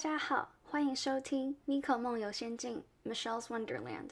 [0.00, 4.08] 家好，欢迎收听《妮可梦游仙境》（Michelle's Wonderland）。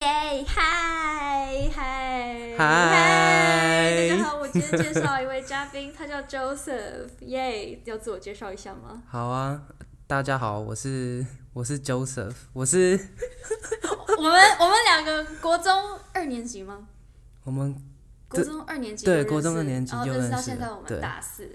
[0.00, 7.08] 耶，嗨嗨嗨大家好，我今天介绍一位嘉宾，他叫 Joseph。
[7.20, 9.02] 耶，要自我介绍一下吗？
[9.08, 9.62] 好啊，
[10.06, 11.24] 大家好，我是
[11.54, 12.90] 我是 Joseph，我是
[14.18, 16.86] 我们我们两个国中二年级吗？
[17.42, 17.74] 我们
[18.28, 21.48] 国中二年级对国中二年级然后认识到就认识现在我们大四，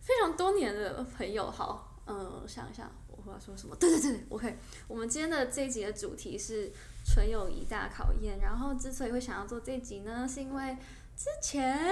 [0.00, 1.50] 非常多年的朋友。
[1.50, 3.74] 好，嗯，我想一下我要说什么？
[3.74, 4.56] 对对对，OK。
[4.86, 6.70] 我们今天的这一集的主题是
[7.04, 8.38] 纯友谊大考验。
[8.38, 10.76] 然后之所以会想要做这一集呢，是因为
[11.16, 11.90] 之前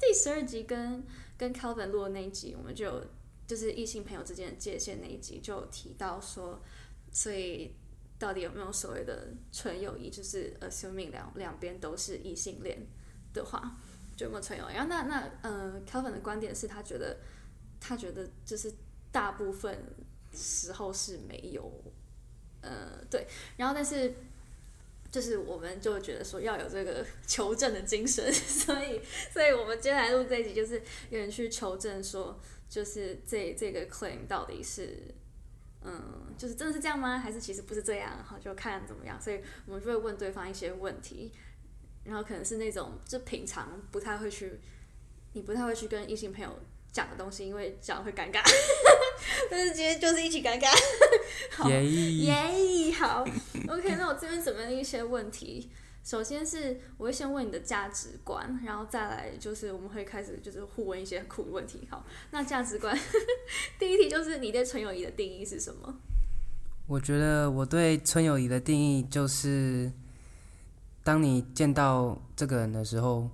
[0.00, 1.04] 第十二集跟
[1.36, 3.04] 跟 Calvin 录的那一集，我们就有
[3.48, 6.62] 就是异性朋友之间的界限那一集就提到说，
[7.10, 7.74] 所以
[8.16, 12.86] 到底有没有所谓的纯友谊，就是 assuming 两两边都是异性恋
[13.32, 13.76] 的话，
[14.16, 14.74] 就没有纯友谊？
[14.74, 17.18] 然后那那呃，Calvin 的观点是他觉得
[17.80, 18.72] 他觉得就是
[19.10, 19.82] 大部分
[20.32, 21.72] 时候是没有，
[22.60, 24.14] 呃，对，然后但是。
[25.10, 29.00] 就是我们就觉得说要有这个求证的精神， 所以，
[29.32, 35.14] 所以我们接下来录这一集，就是有人去求证说，就是这这个 claim 到底是，
[35.82, 37.18] 嗯，就是真的是这样吗？
[37.18, 38.22] 还是其实不是这样？
[38.24, 39.20] 好，就看怎么样。
[39.20, 41.32] 所以我们就会问对方一些问题，
[42.04, 44.60] 然后可能是那种就平常不太会去，
[45.32, 46.58] 你不太会去跟异性朋友
[46.92, 48.42] 讲的东西，因为讲会尴尬。
[49.50, 50.68] 但是今天就是一起尴尬。
[51.50, 53.22] 好耶耶，好，
[53.68, 55.70] OK，那我这边准备了一些问题。
[56.08, 61.86] 首先是我会先问你的价值观，然后再来就是我们会开始就是互问一些酷的问题。
[61.90, 62.98] 好，那价值观
[63.78, 66.00] 第一题就是你对纯友谊的定义是什么？
[66.86, 69.92] 我觉得我对纯友谊的定义就是，
[71.04, 73.28] 当你见到这个人的时候，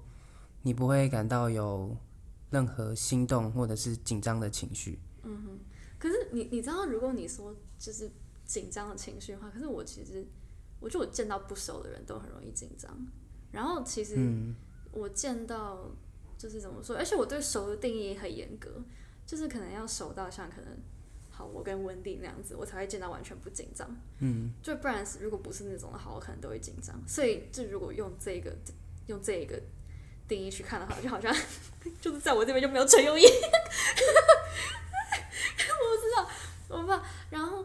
[0.62, 1.96] 你不会感到有
[2.50, 4.98] 任何心动或者是紧张的情绪。
[5.22, 5.58] 嗯哼，
[5.96, 8.10] 可是你你知道，如果你说就是
[8.44, 10.26] 紧张的情绪的话，可是我其实
[10.84, 12.94] 我觉得我见到不熟的人都很容易紧张，
[13.50, 14.54] 然后其实嗯，
[14.92, 15.90] 我见到
[16.36, 18.70] 就是怎么说，而且我对熟的定义很严格，
[19.26, 20.76] 就是可能要熟到像可能
[21.30, 23.88] 好我跟温蒂那样子，我才会见到完全不紧张。
[24.18, 26.94] 嗯，就不然如果不是那种的话，我可能都会紧张。
[27.08, 28.54] 所以就如果用这个
[29.06, 29.58] 用这一个
[30.28, 31.34] 定义去看的话，就好像
[31.98, 33.22] 就是在我这边就没有陈友谊。
[35.66, 36.28] 我不知道，
[36.68, 37.02] 我不知道。
[37.30, 37.64] 然后，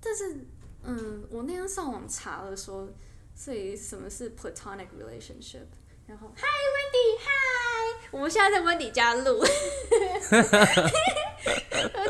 [0.00, 0.38] 但是，
[0.84, 2.88] 嗯，我那天上网查了说，
[3.34, 5.66] 所以什么是 platonic relationship？
[6.06, 7.30] 然后，嗨，温迪，嗨，
[8.10, 9.40] 我们现在在温迪家录。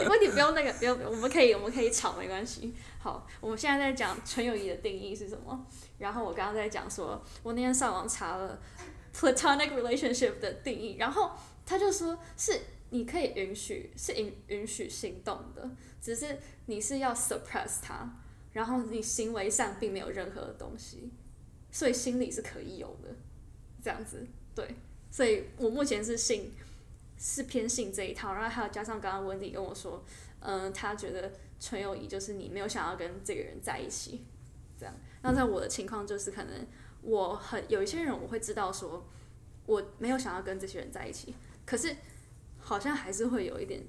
[0.08, 2.74] 温迪不用那个，不用，我们可以，我们可以吵，没关系。
[2.98, 5.64] 好，我们现在在讲纯友谊的定义是什么？
[5.98, 8.60] 然后我刚刚在讲说，我那天上网查了
[9.14, 11.30] platonic relationship 的定义，然后
[11.64, 12.60] 他就说是
[12.90, 15.70] 你可以允许，是允允许心动的，
[16.00, 18.23] 只是你是要 suppress 它，
[18.54, 21.10] 然后你行为上并没有任何的东西，
[21.70, 23.14] 所以心里是可以有的，
[23.82, 24.74] 这样子，对，
[25.10, 26.52] 所以我目前是信
[27.18, 30.02] 是偏信这一套，然后还有加上刚刚温迪跟我说，
[30.40, 34.24] 嗯、他觉得纯友谊就是你没有想要跟这个人在一起，
[34.78, 34.94] 这样。
[35.22, 36.66] 那在我的情况就是可能
[37.02, 39.04] 我很有一些人我会知道说
[39.66, 41.34] 我没有想要跟这些人在一起，
[41.66, 41.96] 可是
[42.58, 43.82] 好像还是会有一点，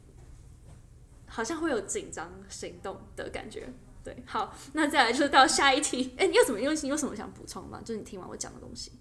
[1.28, 3.70] 好像会有紧张行动的感觉。
[4.06, 6.14] 对，好，那再来就是到下一题。
[6.16, 6.62] 哎、你有什么？
[6.62, 7.82] 用心有什么想补充吗？
[7.84, 8.92] 就是你听完我讲的东西。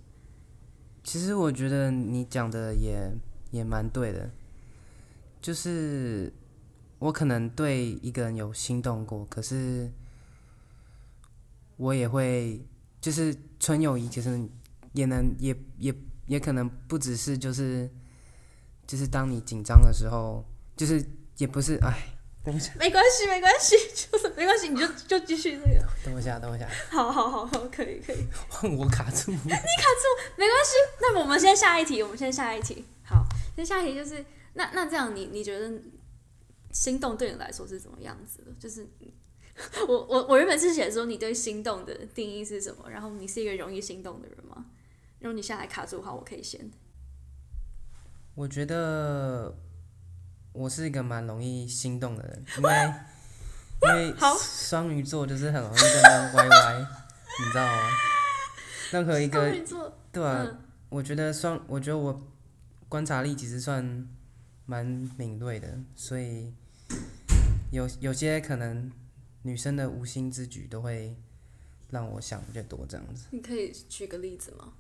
[1.03, 3.13] 其实我觉得你讲的也
[3.51, 4.31] 也蛮对的，
[5.43, 6.33] 就是
[6.99, 9.93] 我可能对一个人有心动过，可是
[11.77, 12.67] 我也会
[12.99, 14.49] 就是纯友谊，其实
[14.95, 15.95] 也能也也
[16.27, 17.91] 也可能不只是就是
[18.87, 20.43] 就是当你紧张的时候，
[20.75, 21.05] 就是
[21.37, 22.14] 也不是哎，
[22.45, 23.75] 等一下，没关系，没关系，
[24.11, 25.87] 就是没关系，你就就继续这个。
[26.05, 28.27] 等我一下，等我一下，好好好好，可以可以。
[28.77, 30.05] 我卡住，你卡住
[30.37, 32.85] 没关系，那我们先下一题，我们先下一题。
[33.03, 33.25] 好，
[33.57, 34.23] 先下一题就是，
[34.53, 35.73] 那那这样你你觉得
[36.73, 38.53] 心动对你来说是怎么样子的？
[38.61, 38.87] 就是
[39.89, 44.67] 我我我原本是写说你对心动的定义是什么，然后你是一个容易心动的人吗？
[45.21, 46.71] 如果你现在卡住的话，我可以先。
[48.35, 49.57] 我觉得
[50.55, 52.95] 我是一个蛮容易心动的人，因为
[53.83, 57.91] 因为 双鱼座就是很容易在那边歪歪，你知道吗？
[58.93, 59.51] 任何一个
[60.13, 60.59] 对啊，嗯
[60.89, 62.23] 我觉得双，我觉得我
[62.89, 64.09] 观察力其实算
[64.65, 64.87] 蛮
[65.19, 66.55] 敏锐的，所以
[67.73, 68.93] 有有些可能
[69.43, 71.17] 女生的无心之举都会
[71.91, 73.27] 让我想比较多这样子。
[73.33, 74.73] 你可以举个例子吗？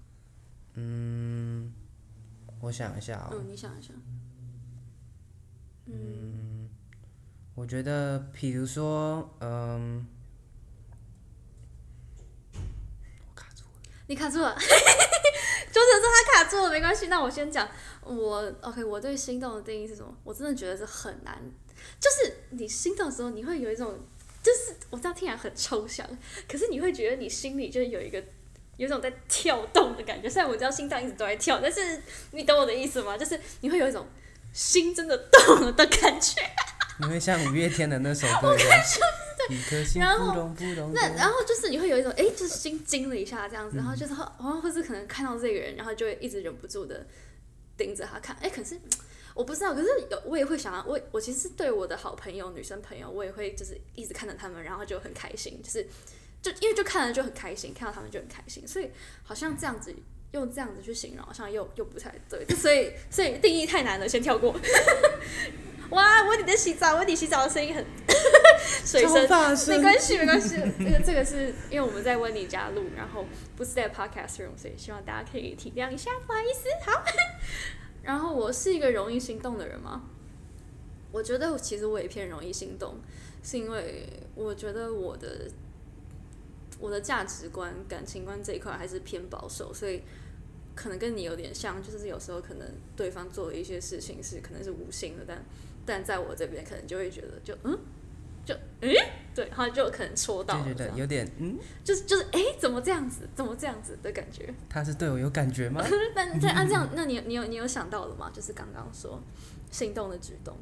[0.74, 1.72] 嗯，
[2.60, 3.82] 我想一下哦，嗯，你想一
[5.86, 5.94] 想。
[7.56, 10.04] 我觉得，比如说，嗯，
[12.52, 13.70] 我卡住了。
[14.08, 17.06] 你卡住了， 就是说他卡住了，没关系。
[17.06, 17.68] 那我先讲，
[18.02, 20.12] 我 OK，我对心动的定义是什么？
[20.24, 21.40] 我真的觉得是很难，
[22.00, 24.00] 就是你心动的时候，你会有一种，
[24.42, 26.04] 就是我知道听起来很抽象，
[26.48, 28.18] 可是你会觉得你心里就是有一个
[28.78, 30.28] 有一种在跳动的感觉。
[30.28, 32.02] 虽然我知道心脏一直都在跳，但是
[32.32, 33.16] 你懂我的意思吗？
[33.16, 34.04] 就是你会有一种
[34.54, 36.40] 心真的动了的感觉。
[37.00, 38.78] 你会像五月天的那首歌一样，
[39.50, 40.92] 一颗心然后扑通扑通。
[40.94, 47.04] 那然后就是你会有一种哎，就是心惊了一下这样子，然后就是好像或是可能看到这个人，然后就会一直忍不住的
[47.76, 48.36] 盯着他看。
[48.40, 48.80] 哎，可是
[49.34, 55.84] 我不知道，可是有我也会想要，我我其实对我的好朋友、女生朋友，我也会就是一直看着他们，然后就很开心，就是
[56.40, 58.88] 就因为就看了就很开心，看到他们就很开心，所以
[59.24, 59.92] 好像这样子
[60.34, 64.54] 用这样子去形容，好像又又不太对，所以所以定义太难了，先跳过。
[65.90, 67.84] 哇，我你在洗澡，我你洗澡的声音很
[68.84, 69.12] 水声，
[69.68, 76.68] 没关系没关系，这个这个是因为我们在温妮家录，然后不是在 podcast room，所以希望大家可以体谅一下，不好意思。
[76.90, 77.04] 好，
[78.02, 80.02] 然后我是一个容易心动的人吗？
[81.12, 82.96] 我觉得其实我也偏容易心动，
[83.44, 85.48] 是因为我觉得我的
[86.80, 90.02] 我的价值观、感情观这一块还是偏保守，所以
[90.74, 95.44] 可能跟你有点像，就是有时候可能对方做的一些事情是可能是无心的，但
[95.86, 97.78] 但在我这边可能就会觉得就嗯，
[98.44, 98.94] 就诶，
[99.34, 104.52] 对，然后就可能戳到，对对对，有点嗯，就是就是诶，怎么这样子，怎么这样子的感觉？
[104.68, 105.84] 他是对我有感觉吗？
[106.14, 108.30] 但在按这样，那你你有你有想到了吗？
[108.34, 109.22] 就是刚刚说
[109.70, 110.56] 心动的举动，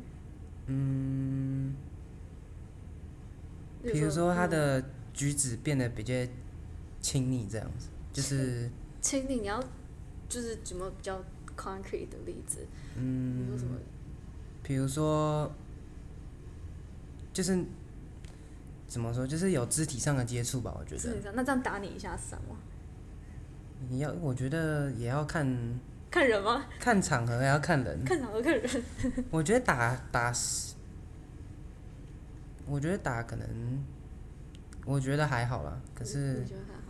[0.67, 1.75] 嗯，
[3.83, 4.83] 比如说他的
[5.13, 6.15] 举止变得比较
[7.01, 8.71] 亲密，这样子，就是
[9.01, 9.63] 亲密，你要
[10.33, 11.23] 就是怎么比较
[11.55, 12.67] concrete 的例子？
[12.97, 13.77] 嗯，你说什么？
[14.63, 15.53] 比如说，
[17.35, 17.63] 就是
[18.89, 20.75] 怎么说，就是有肢体上的接触吧。
[20.79, 22.57] 我觉得那这样打你一下是什么？
[23.91, 25.47] 你要，我觉得也要看
[26.11, 26.65] 看人吗？
[26.81, 28.03] 看场合，还要看人。
[28.03, 28.85] 看场合看人。
[29.31, 30.75] 我觉得打打是，
[32.65, 33.47] 我觉得打可能，
[34.87, 35.79] 我觉得还好啦。
[35.95, 36.82] 可是你觉得还好？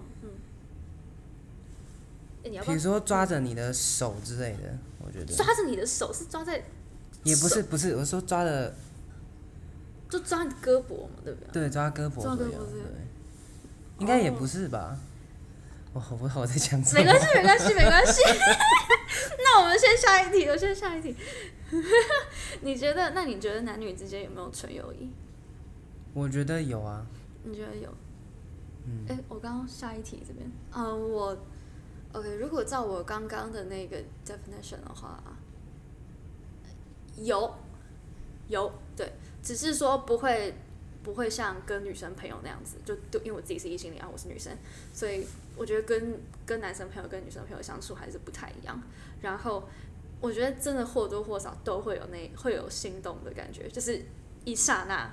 [2.43, 6.63] 比如说抓着你的手之类的，我觉得抓着你的手是抓在
[7.23, 8.75] 也不是不是，我说抓的
[10.11, 11.63] 就抓你胳膊嘛，对不对？
[11.63, 12.83] 对抓胳膊抓，胳膊对，
[13.99, 14.99] 应该也不是吧？
[15.95, 17.01] 我好不知道我在讲什么。
[17.01, 18.23] 没关系，没关系，没关系。
[19.39, 21.15] 那我们先下一题，我先下一题。
[22.63, 23.11] 你觉得？
[23.11, 25.11] 那你觉得男女之间有没有纯友谊？
[26.15, 27.07] 我觉得有啊，
[27.45, 27.89] 你觉得有？
[28.87, 31.37] 嗯，哎、我刚刚下一题这边，嗯，我
[32.13, 35.23] OK，如果照我刚刚的那个 definition 的话，
[37.17, 37.55] 有
[38.49, 39.13] 有对，
[39.43, 40.55] 只是说不会
[41.03, 44.57] 不会像跟女生朋友那样子，就就，因为我自己是异性恋，啊我是女生，
[44.93, 45.27] 所以
[45.57, 48.81] 我觉得跟跟男生朋友跟女生朋友相处还是不太一样。
[49.23, 49.67] 然后
[50.21, 54.05] 我觉得真的或多或少都会有那会有心动的感觉，就是
[54.45, 55.11] 一刹那，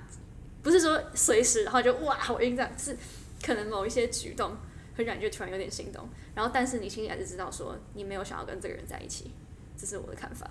[0.62, 2.98] 不是说随时然后就哇好晕这样，是
[3.42, 4.56] 可能某一些举动
[5.00, 9.32] 会让你就突然有点心动，然后但是你心里还是知道说你没有想要跟这个人在一起，
[9.78, 10.46] 这是我的看法。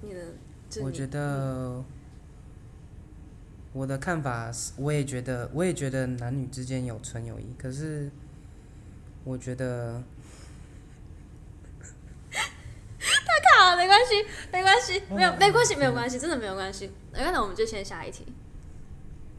[0.00, 0.20] 你的，
[0.68, 1.84] 就是你我觉得
[3.72, 8.10] 我的看法是，我也觉得，我也觉得男女之间有纯友谊，可是
[9.22, 10.02] 我觉得
[13.60, 16.90] 好，没关系，没关系，没有，没关系，没有关系，真的没有关系。
[17.12, 18.26] 那那我们就先下一题。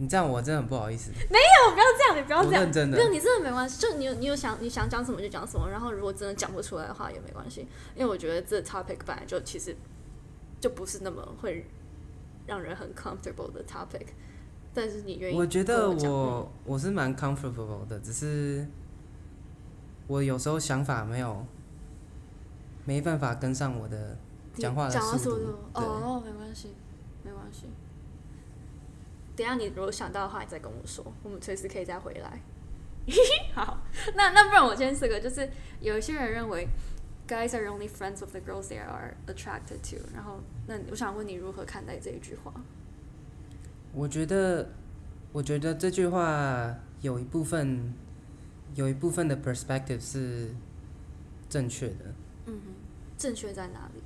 [0.02, 1.12] 你这样我真的很不好意思。
[1.30, 2.62] 没有，不要这样，你不要这样。
[2.62, 3.82] 我认真的没有，你真的没关系。
[3.82, 5.70] 就你有，你有想，你想讲什么就讲什么。
[5.70, 9.76] 然后如果真的讲不出来的话也没关系，因为我觉得这 topic 本来就其实
[10.62, 11.66] 就不是那么会
[12.48, 14.08] 让人很 comfortable 的 topic。
[14.74, 18.66] 但是你愿意跟我觉得我我是蛮 comfortable 的，只是
[20.08, 21.46] 我有时候想法没有
[22.86, 24.18] 没办法跟上我的
[24.54, 26.74] 讲话的讲话速度哦，没关系，
[27.24, 27.66] 没关系。
[29.40, 32.42] 等下你如果想到的话，你再跟我说，我们随时可以再回来。
[33.56, 33.82] 好，
[34.14, 36.68] 那那不然我先四个，就是有一些人认为
[37.26, 42.54] guys are only friends with the girls they are attracted to，然后那我想问你如何看待这一句话？
[43.94, 44.68] 我觉得，
[45.32, 47.94] 我觉得这句话有一部分，
[48.76, 50.54] 有一部分的 perspective 是
[51.50, 52.14] 正确的。
[52.48, 52.74] 嗯哼，
[53.18, 54.04] 正确在哪里？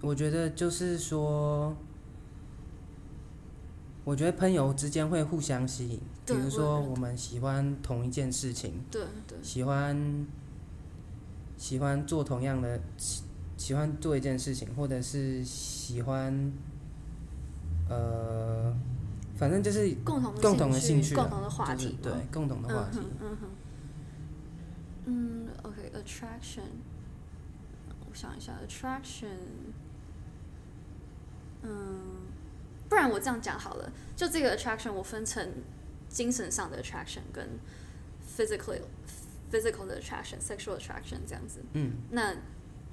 [0.00, 1.76] 我觉得就是说，
[4.10, 10.26] 我我觉得朋友之间会互相吸引，比如说我们喜欢同一件事情，对对喜欢
[11.56, 13.22] 喜欢做同样的喜
[13.56, 16.52] 喜欢做一件事情，或者是喜欢
[17.88, 18.74] 呃，
[19.36, 23.28] 反正就是共同的共同的兴趣共同的话题对共同的话题嗯哼。
[23.30, 23.48] 嗯哼，
[25.06, 26.62] 嗯，OK，attraction，、
[28.10, 29.28] 我想一下，attraction，
[31.62, 32.19] 嗯，
[32.90, 35.50] 不然我这样讲好了，就这个 attraction 我分成
[36.10, 37.48] 精神上的 attraction 跟
[38.36, 38.80] physical
[39.50, 41.62] physical 的 attraction，sexual attraction 这样子。
[41.72, 42.34] 嗯，那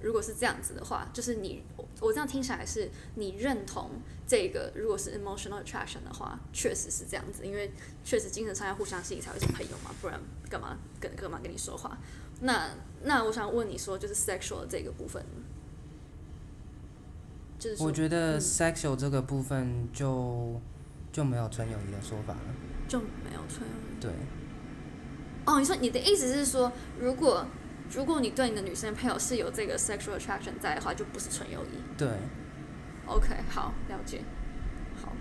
[0.01, 3.89] 如果是这样子的话，就是你我我这样听起来是你认同
[4.27, 7.71] 这个，如果是 emotional attraction 的话，确实是这样子，因为
[8.03, 11.97] 确实精神上要互相吸引才会是朋友嘛，不然干嘛跟干嘛跟你说话？
[12.41, 12.69] 那
[13.01, 15.25] 那我想问你说，就是 sexual 这个部分，
[17.59, 20.59] 就是我觉得嗯 sexual 这个部分就
[21.11, 22.39] 就没有纯友谊的说法了。
[22.87, 24.11] 就没有纯友谊对，
[25.45, 27.45] 哦，你说你的意思是说，如果
[27.91, 31.97] 如果你对你的女生朋友是有这个 sexual attraction 在的话，就不是纯友谊。
[31.97, 32.07] 对
[33.05, 34.21] ，OK，好，了解，
[35.03, 35.11] 好，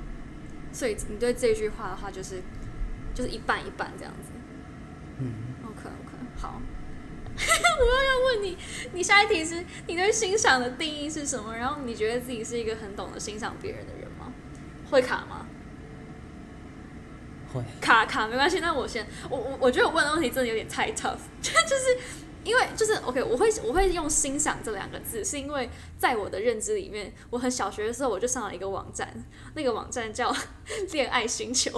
[0.73, 2.41] 所以你对这句话的话，就是
[3.15, 4.31] 就是一半一半这样子。
[5.19, 5.33] 嗯
[5.65, 6.61] ，OK OK，好。
[7.81, 8.57] 我又要问你，
[8.93, 11.55] 你下一题是你对欣赏的定义是什么？
[11.55, 14.33] 然后你觉得自己是一个很懂得欣赏别人的人吗？
[14.91, 15.47] 会卡吗？
[17.53, 17.63] 会。
[17.81, 21.99] 卡卡没关系，那我先，我我我觉得我问的问题真的有点太 tough， 就是
[22.47, 29.25] 因为就是 OK，我会我会用欣赏这两个字，是因为在我的认知里面，我很小学的时候我就上了一个网站，
[29.55, 30.35] 那个网站叫
[30.93, 31.71] 恋爱星球，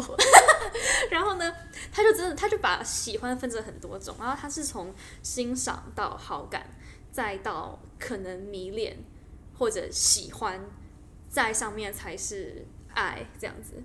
[1.11, 1.53] 然后呢，
[1.91, 6.67] 他就真的他就把喜欢分成很多种，然后他是从欣赏到好感，
[7.11, 8.99] 再到可能迷恋
[9.59, 10.61] 或者喜欢，
[11.31, 13.83] 在上面才是爱这样子。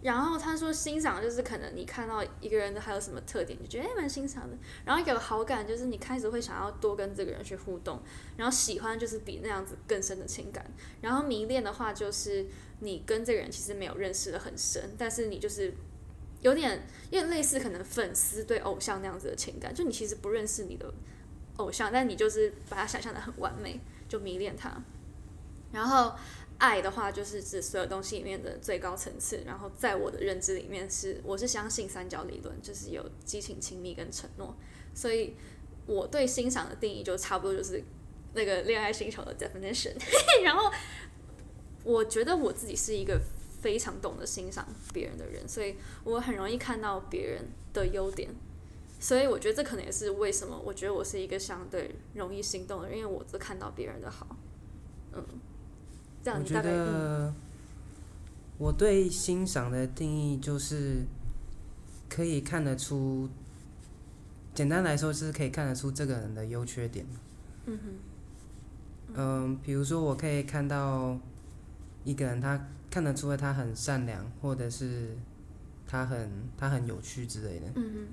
[0.00, 4.56] 然后他说欣赏就是可能你看到一个人的还有什么特点，就觉得哎蛮欣赏的。
[4.84, 8.00] 然后有好感就是你开始会想要多跟这个人去互动。
[8.36, 10.64] 然后喜欢就是比那样子更深的情感。
[11.00, 12.46] 然后迷恋的话就是
[12.80, 15.74] 你跟这个人其实没有认识的很深，但是你就是
[16.42, 20.94] 有点有点类似可能粉丝对偶像那样子的情感，就你其实不认识你的
[21.56, 24.80] 偶像，但你就是把他想象的很完美，就迷恋他。
[25.72, 26.14] 然后
[26.58, 29.42] 爱的话，就是指所有东西里面的最高层次。
[29.46, 34.56] 然后在我的认知里面是，我是相信三角理论，就是有激情、亲密跟承诺。
[34.92, 35.34] 所以
[35.86, 37.82] 我对欣赏的定义就差不多就是
[38.34, 39.94] 那个恋爱星球的 definition。
[40.44, 40.70] 然后
[41.84, 43.20] 我觉得我自己是一个
[43.62, 48.28] 非常懂得欣赏别人的人，所以我很容易看到别人的优点。
[49.00, 54.36] 所以我觉得这可能也是为什么我觉得我是一个相对容易心动的，因为我只看到别人的好。
[56.36, 57.32] 嗯，这样我觉得
[58.58, 61.04] 我对欣赏的定义就是
[62.08, 63.28] 可以看得出，
[64.54, 67.06] 简单来说就是可以看得出这个人的优缺点。
[67.66, 67.84] 嗯哼
[69.14, 71.18] 嗯，比如说我可以看到
[72.04, 75.16] 一个人，他看得出来他很善良，或者是
[75.86, 77.66] 他很他很有趣之类的。
[77.74, 78.08] 嗯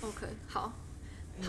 [0.00, 0.72] 哼，OK，好，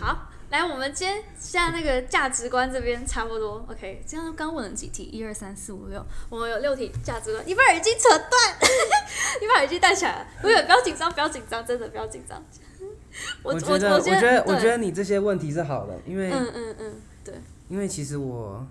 [0.00, 8.30] 好，来，我们今天现在那个价值观这边差不多，OK，这样刚问了几题，一二三四五六，我们有六题价值观，你把耳机扯断，
[9.40, 12.42] 你把耳机戴起来，不是，不要紧张，不要紧张，真的不要紧张。
[13.42, 17.34] 我我觉得，我觉觉得，我觉得你这些问题是好的，因为、嗯嗯嗯，对，
[17.68, 18.66] 因为其实我，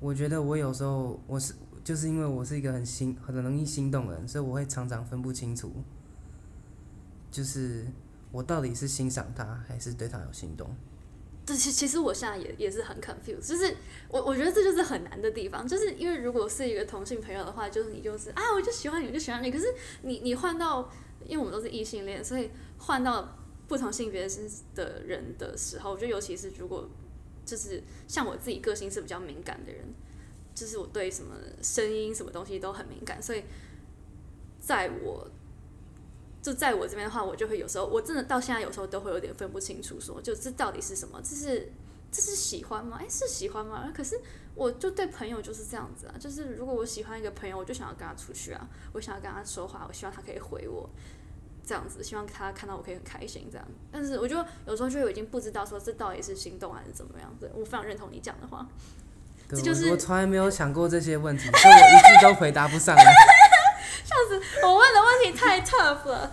[0.00, 1.54] 我觉得我有时候我是
[1.84, 5.72] 就是因为我是一个很心很容易心动的人，所以我会常常分不清楚，
[7.30, 7.86] 就是
[8.32, 10.74] 我到底是欣赏他还是对他有心动。
[11.44, 13.76] 对，其其实我现在也也是很 confused，就是
[14.08, 19.66] 我我觉得这就是很难的地方，就是因为如果是一个同性朋友的话，就是你就是啊，我就喜欢你，我就喜欢你，可是
[20.02, 20.88] 你你换到，
[21.26, 23.36] 因为我们都是异性恋，所以换到
[23.66, 24.28] 不同性别
[24.76, 26.88] 的人的时候，我觉得尤其是如果
[27.44, 29.84] 就是像我自己个性是比较敏感的人，
[30.54, 33.42] 就是我对什么声音什么东西都很敏感，所以
[34.60, 35.28] 在我
[36.42, 41.20] 就在我这边的话，我就会有时候，我真的到现在有时候都会有点分不清楚说就这到底是什么？
[41.22, 41.70] 这是
[42.10, 42.98] 这是喜欢吗？
[43.00, 43.90] 哎，是喜欢吗？
[43.96, 44.20] 可是
[44.54, 50.90] 我就对朋友就是这样子啊，就是如果我喜欢一个朋友，我就想要跟他出去啊，我想要跟他说话，我希望他可以回我，
[51.64, 53.66] 这样子，希望他看到我可以很开心这样。
[53.92, 57.48] 但是我就有时候就已经不知道说这到底是心动还是怎么样子。
[57.54, 58.66] 我非常认同你讲的话，
[59.48, 63.14] 这就是我从来没有想过这些问题，所以我一句都回答不上来。
[64.62, 66.30] 我问的问题太 tough 了，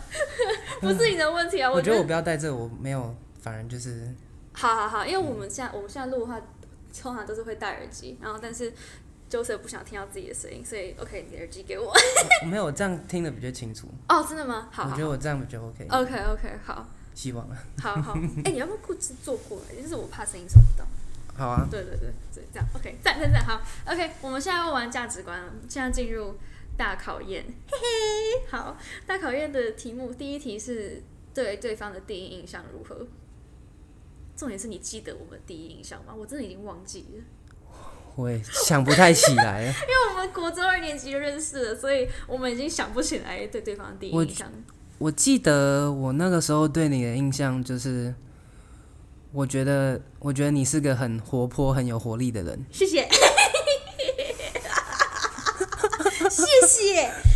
[0.81, 4.13] 不是你的问题啊，觉我觉得我不要带这个，我没有，反而就是
[4.53, 6.39] 好好好，因为我们现在我们现在录的话，
[7.01, 8.73] 通常都是会戴耳机，然后但是
[9.29, 11.93] Joseph 不想听到自己的声音，所以 OK，你的耳机给我。
[12.43, 13.87] 我没有，我这样听的比较清楚。
[14.07, 14.67] 哦，真的吗？
[14.71, 15.87] 好好我觉得我这样比较 OK。
[15.89, 17.57] OK OK，好，希望啊。
[17.81, 18.13] 好好。
[18.43, 19.81] 哎、你要不要顾置坐过来？
[19.81, 20.85] 就是我怕声音收不到。
[21.37, 26.35] 好啊，对对对对，这样 OK，赞赞赞，好 OK，我们现在问完价值观了，现在进入
[26.79, 33.05] 大考验，嘿嘿，好，大考验的题目第一题是对对方的第一印象如何？
[34.37, 36.15] 重点是你记得我们第一印象吗？
[36.17, 37.23] 我真的已经忘记了，
[38.15, 39.67] 我也想不太起来了。
[39.83, 44.49] 因为我们国中二年级就认识了，所以我们已经想不起来对对方的第一印象。
[44.99, 48.15] 我记得我那个时候对你的印象就是，
[49.33, 52.65] 我觉得我觉得你是个很活泼、很有活力的人。
[52.71, 53.05] 谢谢，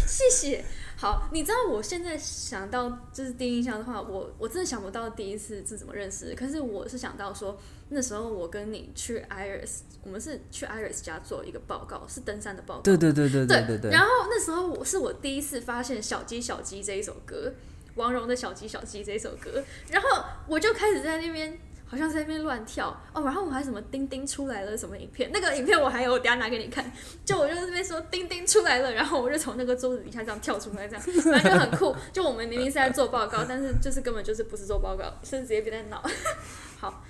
[0.08, 0.64] 谢谢。
[0.96, 6.36] 好，你知道我现在想到就是第一印象的话，我我真的想不到第一次是怎么认识的。
[6.36, 7.60] 可是我是想到说，
[7.90, 12.82] 那时候我跟你去 Iris，我们是去 Iris 家做一个报告，是登山的报告。
[12.82, 14.00] 对对对对对对对然。
[14.02, 17.54] 后那时候我是我第一次发现《小鸡小鸡》这一首歌，
[17.96, 20.08] 王蓉的《小鸡小鸡》这一首歌，然后
[20.48, 21.58] 我就开始在那边。
[21.94, 26.92] 好像在那边乱跳哦，然后我还什么钉钉出来了什么影片，那个影片我还有，我等下拿给你看。
[27.24, 31.96] 就我就在那边说钉钉出来了，然后我就从那个桌子底下这样跳出来，这样反正就很酷。
[32.12, 36.04] 就我们明明是在做报告，但是就是根本就是不是做报告，是直接别在闹。
[36.80, 37.04] 好，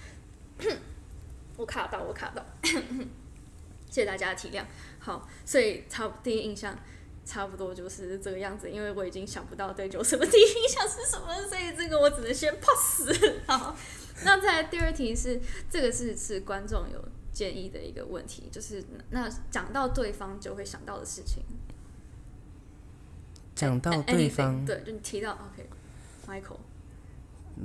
[1.56, 4.63] 我卡到，我卡到， 谢谢大家的体谅。
[5.00, 6.78] 好，所以差第一印象
[7.25, 13.10] 差不多就是这个样子，因为我已经想不到对九什么第一印象是什么，所以这个我只能先 pass。
[13.48, 13.75] 好，
[14.25, 15.39] 那再来第二题是
[15.70, 21.43] 这个是是观众有建议的一个问题，就是那讲到对方就会想到的事情，
[23.55, 26.58] 讲到对方，对，就你提到 OK，Michael，、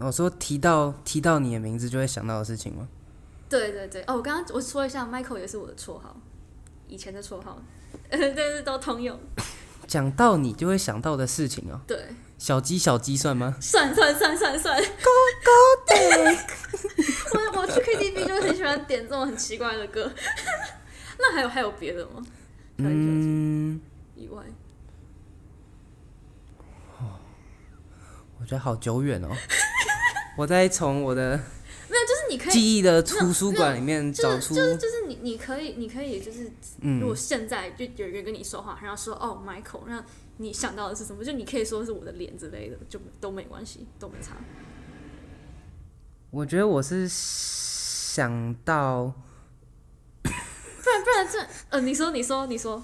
[0.00, 2.88] 我说提到提到你的名字就会想到的事情吗？
[3.48, 6.16] 对对对，哦，我刚刚我说一下，Michael 也是我的绰号，
[6.88, 7.62] 以前的绰号，
[8.10, 9.18] 但是都通用，
[9.86, 11.80] 讲到你就会想到的事情哦。
[11.86, 11.98] 对。
[12.38, 13.56] 小鸡小鸡算吗？
[13.60, 15.10] 算算算算算，高
[15.44, 15.50] 高
[15.86, 15.94] 的。
[17.34, 20.10] 我我去 KTV 就很喜欢点这种很奇怪的歌。
[21.18, 22.24] 那还有还有别的吗？
[22.78, 23.80] 嗯，
[24.14, 24.44] 以外，
[27.00, 27.18] 哦
[28.40, 29.28] 我觉得好久远哦。
[30.38, 31.36] 我在从我的
[31.88, 36.44] 没有，就是你可以，记忆的图书馆里面找出，是就是就是你你可以你可以就是，
[36.80, 40.04] 如果嗯，现在就有人跟你说话，然后说哦 Michael，那
[40.38, 41.22] 你想到的是什么？
[41.22, 44.36] 就你可以说是我的脸之类的，就都没关系，都没差。
[46.30, 49.12] 我觉得我是想到
[50.22, 50.30] 不
[50.90, 52.82] 然不然这呃，你说你说你说，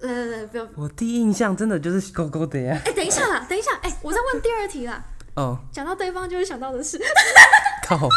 [0.00, 2.80] 来来来，不要，我第一印象真的就是勾勾的呀。
[2.84, 5.04] 哎，等一下啦，等一下，哎，我在问第二题啦。
[5.34, 6.98] 哦，讲到对方就会想到的是，
[7.86, 8.08] 靠，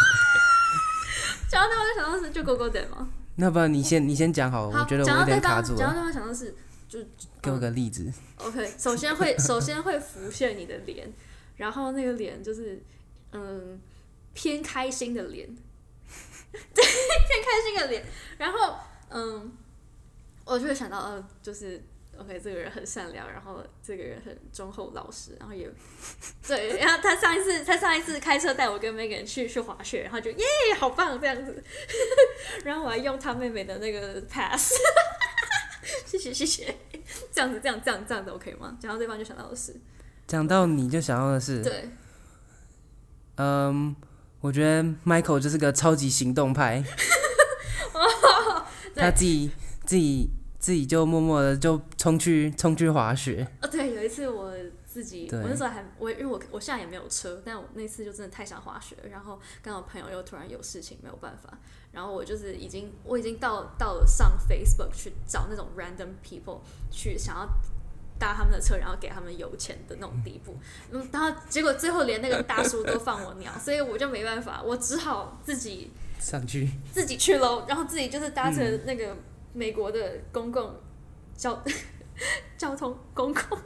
[1.49, 3.07] 讲到对方就想到是就勾勾点吗？
[3.35, 5.77] 那不然你先你先讲好了，我觉得我有点卡住了。
[5.77, 6.53] 讲到对方想到是，
[6.91, 6.99] 就
[7.41, 8.11] 给我个例子。
[8.35, 11.09] OK，首先会 首先会浮现你的脸，
[11.55, 12.83] 然后那个脸就是
[13.31, 13.79] 嗯
[14.33, 15.47] 偏开心的脸，
[16.51, 18.03] 对，偏开心的脸，
[18.37, 18.75] 然后
[19.09, 19.53] 嗯，
[20.43, 21.81] 我就会想到呃，就是
[22.17, 25.71] OK，这个人很善良，然后这个人很忠厚老实，然后也
[26.45, 30.45] 对，然后他上一次他上一次开车带我跟 Megan 去去滑雪，然后就耶
[30.77, 31.63] 好棒这样子，
[32.65, 34.73] 然后我还用他妹妹的那个 pass。
[36.17, 36.75] 谢谢谢谢，
[37.31, 38.77] 这样子这样这样这样子 OK 吗？
[38.81, 39.73] 讲到对方就想到的是，
[40.27, 41.89] 讲到你就想到的是，对，
[43.35, 43.95] 嗯，
[44.41, 46.83] 我觉得 Michael 就是个超级行动派，
[48.93, 49.51] 对他自己
[49.85, 54.51] 自己自己就默默的就冲去冲去滑雪，哦对，有一次我
[54.91, 61.57] 自己，我那时候还我因为我我现在也没有车，但我那次就真的太想滑雪，然后刚好朋友又突然有事情没有办法，
[61.91, 67.47] 然后我就是已经我已经到到了上 Facebook 去找那种 random people 去想要。
[68.19, 70.55] 搭他们的车，然后给他们油钱的那种地步，
[70.91, 79.17] 嗯，然后结果最后连那个大叔都放我鸟，所以我就没办法，我只好自己上去自己去喽，然后自己就是搭乘那个
[79.53, 80.75] 美国的公共
[81.35, 81.63] 交、
[82.59, 83.57] 交通公共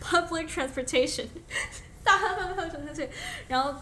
[0.00, 1.28] public transportation，
[2.02, 3.08] 搭 public transportation，
[3.48, 3.80] 然后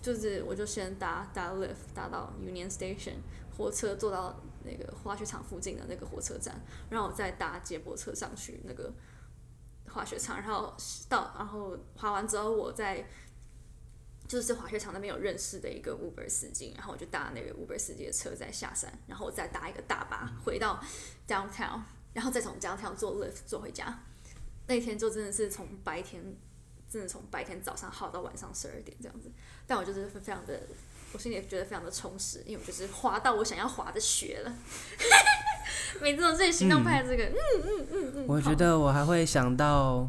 [0.00, 3.14] 就是我就先搭搭 lift 搭到 Union Station
[3.56, 8.92] 火车坐到那个滑雪场附近的那个火车站，然后我再搭接驳车上去那个
[9.88, 10.74] 滑雪场，然后
[11.08, 13.04] 到然后滑完之后我再。
[14.26, 20.82] 就是滑雪场那边有认识的一个 Uber 司机，然后我就搭那个 Uber 司机的车再下山，然后我再搭一个大巴回到
[21.28, 21.82] downtown，
[22.14, 24.02] 然后再从 downtown 坐 lift 坐回家。
[24.66, 26.22] 那天就真的是从白天，
[26.88, 29.30] 真的从白天早上耗到晚上十二点这样子，
[29.66, 30.60] 但我就是非常的，
[31.12, 34.52] 我心里也觉得非常的充实，因为我就是滑到我想要滑的雪了。
[36.00, 40.08] 每次我自己行动派这个，嗯嗯嗯嗯，我觉得我还会想到，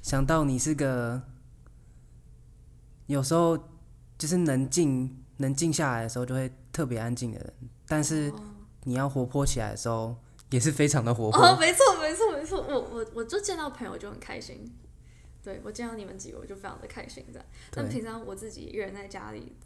[0.00, 1.20] 想到你是个
[3.06, 3.58] 有时候
[4.16, 7.52] 就是能静能静下来的时候就会特别安静的人，
[7.88, 8.32] 但是
[8.84, 10.16] 你要活泼起来的时候
[10.50, 11.40] 也是非常的活泼。
[11.40, 14.72] 哦，没错没错没错，我我我就见到朋友就很开心，
[15.42, 17.44] 对我见到你们几个我就非常的开心的。
[17.72, 19.56] 但平常我自己一个人在家里。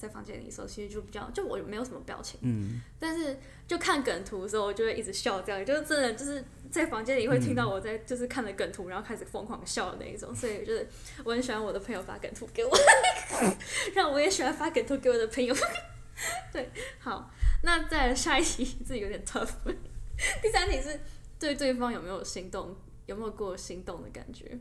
[0.00, 10.86] 在房间里的时候，其实就比较就我没有什么表情，嗯，但是就看梗图的时候，我就会一直笑，这样就是真的就是在房间里会听到我在就是看了梗图，然后开始疯狂笑的那一种，所以就是
[11.24, 12.70] 我很喜欢我的朋友发梗图给我，
[13.92, 15.52] 让我也喜欢发梗图给我的朋友。
[16.54, 17.28] 对，好，
[17.64, 19.50] 那再下一题，这有点 tough。
[20.40, 21.00] 第三题是
[21.38, 22.74] 对对方有没有心动，
[23.06, 24.58] 有没有过心动的感觉？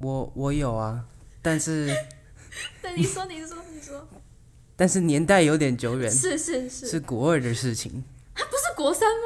[0.00, 1.04] 我我有啊，
[1.42, 1.88] 但是。
[2.80, 4.06] 但，你说，你说，你说。
[4.76, 8.04] 但是年代有点久远， 是是是，是国二的事情。
[8.34, 9.22] 他不是国三吗？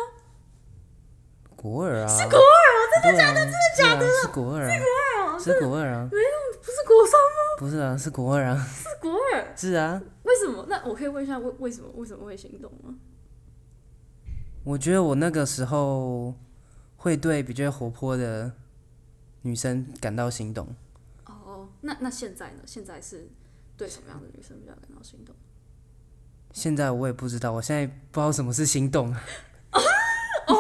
[1.57, 3.41] 国二啊，是国二啊，真的假的？
[3.41, 4.07] 真的假的？
[4.23, 6.09] 是国二啊，是国二啊，是国二啊。
[6.13, 7.59] 没有，不是国三吗？
[7.59, 8.67] 不是啊，是国二啊。
[8.73, 9.53] 是国二。
[9.57, 10.01] 是啊。
[10.23, 10.67] 为什么？
[10.69, 12.95] 那我可以问一下，为为什么为什么会心动吗？
[14.69, 16.35] 我觉得我那个时候
[16.99, 18.53] 会对比较活泼的
[19.41, 20.69] 女生感到心动。
[21.25, 22.61] 哦那那现在呢？
[22.67, 23.31] 现在是
[23.79, 25.35] 对什么样的女生比较感到心动？
[26.53, 29.09] 现在我也不知道，我现在不知道什么是心动。
[30.49, 30.55] 哦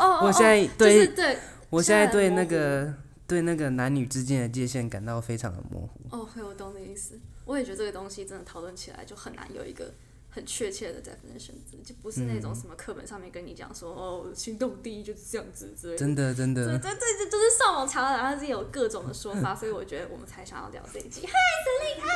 [0.00, 1.38] 哦，我现在对对，
[1.70, 2.92] 我现在对那个
[3.28, 6.00] 对那个男女之间的界限感到非常的模糊。
[6.10, 7.16] 哦，我懂你的意思。
[7.44, 9.94] 我也觉得这个东西真的讨论起来就很难有一个。
[10.38, 11.50] 很确切的 definition
[11.84, 15.98] 就不是那种什么课本上面跟你讲说哦，心动第一就是这样子之类的。
[15.98, 16.64] 真的真的。
[16.78, 21.26] 对对对，就就是上网查了，然后自己有各种的说法， 所以我觉得我们才想要聊这一集。
[21.30, 21.32] 嗨，
[21.64, 22.14] 森林，嗨。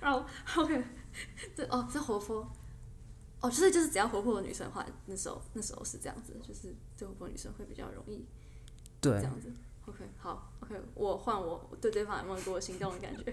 [0.02, 0.24] 然后
[0.56, 0.82] OK，
[1.54, 2.44] 对哦，这活泼，
[3.40, 8.26] 哦，就是就是只要活泼的女生的话，那时候那时候是这样子，就是对活泼女生会比较容易。
[9.00, 9.12] 对。
[9.12, 9.48] 这样子
[9.86, 13.32] ，OK，好，OK，我换我对对方有没有给我心动的感觉？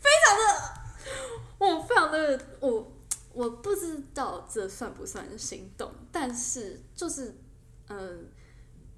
[0.00, 2.92] 非常的，我非常的，我
[3.34, 7.34] 我不知道这算不算心动，但是就是，
[7.88, 8.28] 嗯，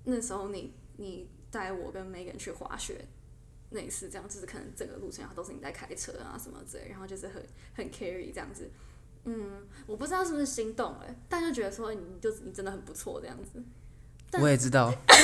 [0.05, 3.07] 那时候你你带我跟 Megan 去滑雪
[3.71, 7.43] 类似，这样就是可能整个路程然后都是你在开车啊什么之类，然后就是很
[7.75, 8.71] 很 carry 这样子，
[9.25, 13.63] 嗯，我不知道是不是心动哎，但就觉得说你就你真的很不错这样子。
[14.39, 15.17] 我也知道，对，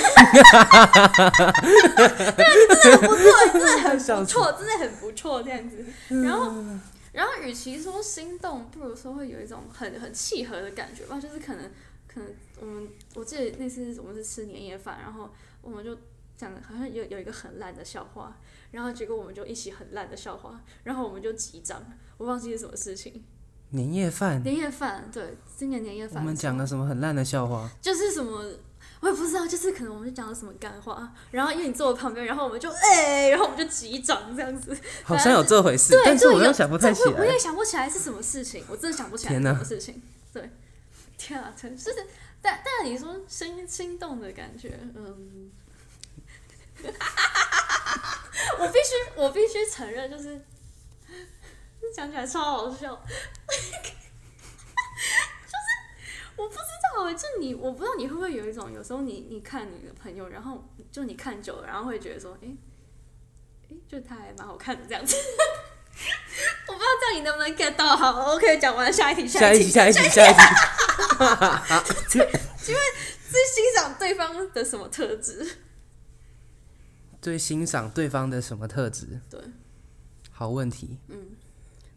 [2.41, 5.85] 真的很不错，真的很不错，真的很不错这样子。
[6.09, 6.55] 然后，
[7.13, 11.21] 然后，与其说心动，不如说会有一种很很契合的感觉吧。
[11.21, 11.71] 就是可能，
[12.09, 15.95] 可能我们我记得那次我们是吃年夜饭，然后我们就
[16.37, 18.37] 讲好像有有一个很烂的笑话，
[18.71, 21.85] 然后结果我们就一起很烂的笑话，然后我们就击掌。
[22.17, 23.23] 我忘记是什么事情。
[23.71, 24.43] 年夜饭。
[24.43, 26.23] 年夜饭，对，今年年夜饭。
[26.23, 27.71] 我们讲了什么很烂的笑话？
[27.81, 28.45] 就是什么。
[29.03, 34.77] 我也不知道，就是可能我们就讲了什么干话，然后因为你坐我旁边，然后我们就哎，然后我们就击掌这样子。
[35.03, 37.21] 好像有这回事，但是我又想不太起来。
[37.21, 40.01] 我也想不起来是什么事情，我真的想不起来什么事情。
[40.33, 40.49] 对，
[41.19, 41.93] 天啊，真是，
[42.41, 45.51] 但但你说心心动的感觉，嗯，
[48.61, 50.41] 我必须我必须承认，就是
[51.93, 53.05] 讲起来超好笑。
[56.37, 56.61] 我不知
[56.97, 62.49] 道哎，就你，我不知道你会不会有一种，有时候你你看你的朋友，然后就你看久了，然后会觉得说，哎，
[63.69, 65.17] 哎，就他还蛮好看的这样子。
[66.69, 67.95] 我不知道这样你能不能 get 到？
[67.95, 70.41] 好，OK，讲完下一题，下一题，下一题，下一题。
[72.19, 72.81] 因为
[73.31, 75.59] 最欣赏对方的什么特质？
[77.21, 79.21] 最欣赏对方的什么特质？
[79.29, 79.39] 对，
[80.31, 80.99] 好问题。
[81.09, 81.37] 嗯。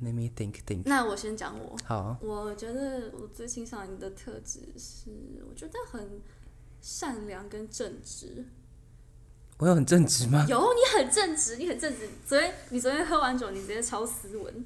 [0.04, 0.84] Let me think, think。
[0.86, 1.78] 那我先讲我。
[1.86, 2.18] 好。
[2.22, 5.10] 我觉得我最欣赏你的特质是，
[5.50, 6.22] 我觉得很
[6.82, 8.46] 善良跟正直。
[9.58, 10.46] 我有很正直吗？
[10.50, 12.10] 有，你很正直，你很正直。
[12.26, 14.66] 昨天你昨天喝完酒，你直接超斯文。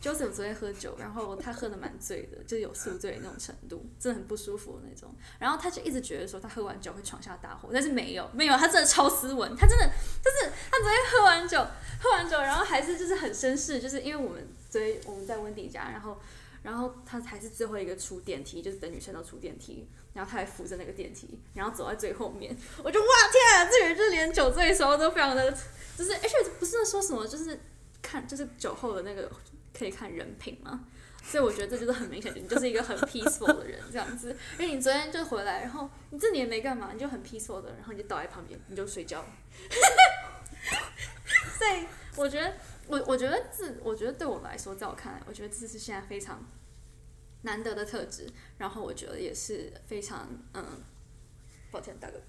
[0.00, 5.14] Joseph 昨天喝酒，然后他喝的蛮醉的，就有宿醉那种程度，真的很不舒服的那种。
[5.38, 11.58] 然后他就一直觉得说他喝完酒会闯下大祸，但是没有，没有，他真的超斯文，他真的就是他昨天喝完酒，
[12.00, 16.18] 喝完酒，然后还是就是很绅士，就是因为我们昨天我们在温迪家，然后
[16.62, 25.52] 然后他还是最后一个出电梯，就是等女生都出电梯，然后他还扶着那个电梯，然后走在最后面，我就哇天啊，这人就连酒醉的时候都非常的，
[25.94, 27.60] 就是而且不是说什么，就是
[28.00, 29.30] 看就是酒后的那个。
[29.72, 30.86] 可以看人品嘛，
[31.22, 34.36] 所以我觉得这就是很明显，你就是一个很 peaceful 的人这样子。
[34.58, 39.24] 因为你昨天就回来，然后你这年没干嘛，你就很 peaceful 的，然后你就倒在旁边，你就睡觉。
[41.58, 42.54] 所以我觉得
[42.88, 46.44] 我我觉得这，我觉得对我来说，在我看来，我觉得这是现在非常
[47.42, 48.28] 难得的特质。
[48.58, 50.64] 然后我觉得也是非常嗯，
[51.70, 52.20] 抱歉，大哥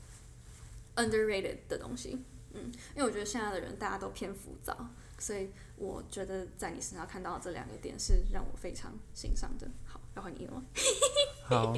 [0.95, 2.23] ，underrated 的东西。
[2.54, 5.49] 嗯，因为我觉得现在的人大家都偏浮躁，所以
[5.82, 9.67] 我觉得在你身上看到这两个点是让我非常欣赏的。
[9.84, 10.63] 好，要换你了吗？
[11.50, 11.76] 好，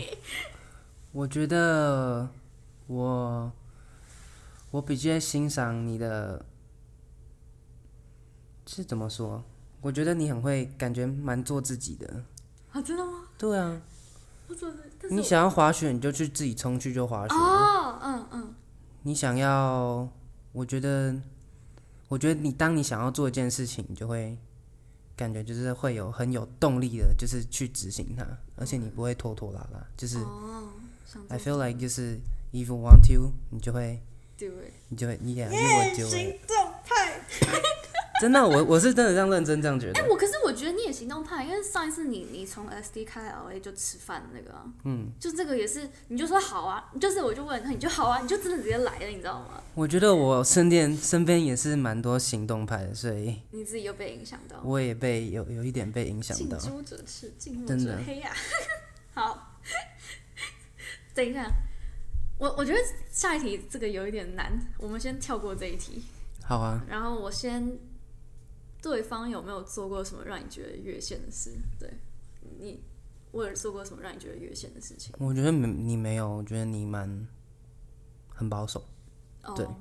[1.13, 2.27] 我觉得
[2.87, 3.49] 我
[4.71, 6.45] 我比较欣赏你的，
[8.67, 9.41] 是怎么说？
[9.79, 12.23] 我觉得你很会，感觉蛮做自己的。
[12.73, 13.27] 啊，真的吗？
[13.37, 13.81] 对啊，
[15.09, 17.33] 你想要滑雪，你就去自己冲去就滑雪。
[17.35, 18.55] 哦，嗯嗯，
[19.03, 20.09] 你想要，
[20.51, 21.15] 我觉得，
[22.13, 24.37] 我觉得你当你想要做一件事情，你就会
[25.15, 28.23] 感觉就是会有很有动力的，就是去执行它，
[28.55, 29.83] 而且你不会拖拖拉拉。
[29.97, 30.69] 就是、哦
[31.27, 32.19] ，I feel like 就是
[32.51, 33.99] if you want to，你就会
[34.37, 36.11] ，do it，你就会，你也 you will do it。
[36.11, 37.19] 行动派。
[38.23, 40.09] 真的，我我是真的这样认真这样觉得哎、得。
[40.09, 49.61] 我可是我觉得你也行动派，因为上一次你你从 SD 开 LA 就吃饭的那个、啊，嗯，就这个也是，你就说好啊，就是我就问他，你就好啊，你就真的直接来了，你知道吗？
[49.75, 56.55] 我觉得我身边身边也是蛮多行动派的，所以你自己又被影响到，我也被有有一点被影响到。
[56.57, 58.31] 近朱者赤，近墨真的者黑呀、
[59.13, 59.59] 好，
[61.13, 61.51] 等一下，
[62.37, 62.79] 我我觉得
[63.11, 66.03] 下一题这个有一点难，我们先跳过这一题，
[66.45, 67.77] 好啊，然后我先，
[68.83, 71.51] 对方有没有做过什么让你觉得越线的事？
[71.79, 71.89] 对
[72.59, 72.83] 你，
[73.31, 75.15] 我有做过什么让你觉得越线的事情？
[75.17, 77.25] 我觉得没你没有，我觉得你蛮
[78.27, 78.85] 很保守。
[79.55, 79.75] 对哦，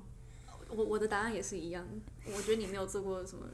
[0.68, 1.84] 我我的答案也是一样。
[2.24, 3.44] 我觉得你没有做过什么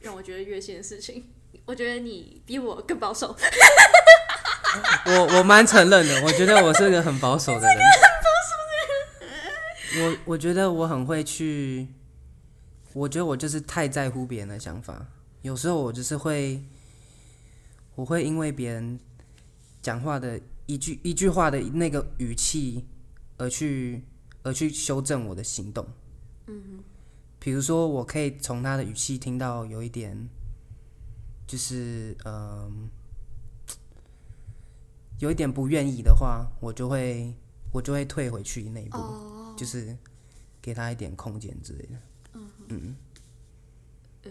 [0.00, 1.30] 让我觉得越线的事情。
[1.66, 3.36] 我觉得你比我更保守。
[5.06, 7.78] 我我蛮承认的，我觉得我是个很保守的人。
[10.02, 11.86] 我我觉得我很会去，
[12.94, 15.06] 我觉得我就是太在乎别人的想法，
[15.42, 16.64] 有时候我就是会，
[17.96, 18.98] 我会因为别人
[19.82, 22.86] 讲话的一句一句话的那个语气，
[23.36, 24.02] 而去
[24.42, 25.86] 而去修正我的行动。
[26.46, 26.82] 嗯
[27.40, 30.28] 比如说，我可以从他的语气听到有一点，
[31.46, 32.88] 就是嗯、
[35.18, 37.34] 有一点不愿意的话，我就会
[37.70, 39.94] 我就会退回去那一步，哦，就是
[40.62, 41.98] 给他一点空间之类的。
[44.22, 44.30] 呃，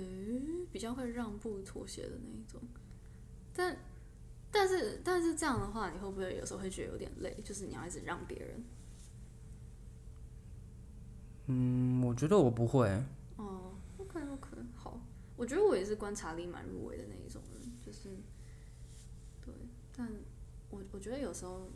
[0.71, 2.59] 比较会让步妥协的那一种。
[3.53, 3.77] 但
[4.51, 7.35] 但是但是这样的话，你会不会有时候会觉得有点累？
[7.43, 8.63] 就是你要一直让别人。
[11.47, 12.87] 嗯，我觉得我不会，
[13.35, 14.97] 哦，OK OK，好，
[15.35, 18.09] 我觉得我也是观察力蛮入微的那一种人，就是
[19.45, 19.53] 对，
[19.95, 20.09] 但
[20.69, 21.67] 我我觉得有时候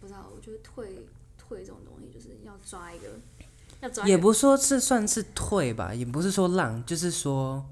[0.00, 1.06] 不知道，我觉得退
[1.38, 3.20] 退这种东西就是要抓一个
[4.04, 7.64] 也不说是算是退吧，也不是说浪，就是说，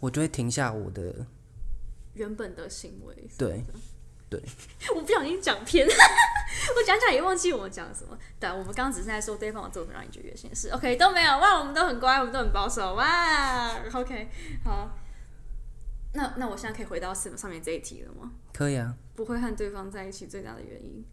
[0.00, 1.26] 我就会停下我的
[2.14, 3.28] 原本的行为。
[3.36, 3.64] 对
[4.30, 4.42] 对，
[4.94, 8.16] 我不小心讲偏， 我讲讲也忘记我们讲什么。
[8.38, 14.28] 对，我们刚刚只是在说对方有做什么让你觉得越线的事，OK 都没有哇，我们都很乖，我们都很保守哇，OK
[14.64, 14.98] 好。
[16.16, 18.30] 那那我现在可以回到上上面这一题了吗？
[18.52, 21.04] 可以啊，不会和对方在一起最大的原因，